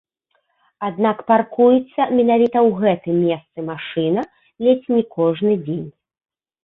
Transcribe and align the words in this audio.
Аднак 0.87 1.17
паркуецца 1.31 2.01
менавіта 2.19 2.57
ў 2.67 2.81
гэтым 2.81 3.15
месцы 3.27 3.59
машына 3.71 4.21
ледзь 4.69 4.89
не 4.99 5.03
кожны 5.17 5.53
дзень. 5.69 5.89